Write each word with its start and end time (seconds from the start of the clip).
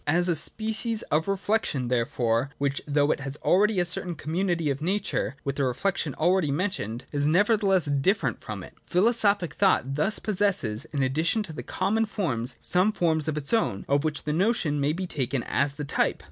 As 0.07 0.27
a 0.27 0.35
species 0.35 1.03
of 1.11 1.27
reflection, 1.27 1.87
therefore, 1.87 2.49
which, 2.57 2.81
though 2.87 3.11
it 3.11 3.19
has 3.19 3.37
a 3.45 3.85
certain 3.85 4.15
community 4.15 4.71
of 4.71 4.81
nature 4.81 5.35
with 5.43 5.57
the 5.57 5.63
reflection 5.63 6.15
already 6.15 6.47
1 6.47 6.57
6 6.71 6.79
INTRODUCTION. 6.79 6.83
[9 6.91 6.91
10 6.91 6.91
mentioned, 6.91 7.05
is 7.19 7.25
nevertheless 7.27 7.85
different 7.85 8.41
from 8.41 8.63
it, 8.63 8.73
philosophic 8.87 9.53
thought 9.53 9.93
thus 9.93 10.17
possesses, 10.17 10.85
in 10.85 11.03
addition 11.03 11.43
to 11.43 11.53
the 11.53 11.61
common 11.61 12.07
forms, 12.07 12.55
some 12.61 12.91
forms 12.91 13.27
of 13.27 13.37
its 13.37 13.53
own, 13.53 13.85
of 13.87 14.03
which 14.03 14.23
the 14.23 14.33
Notion 14.33 14.81
may 14.81 14.91
be 14.91 15.05
taken 15.05 15.43
as 15.43 15.73
the 15.73 15.85
type. 15.85 16.19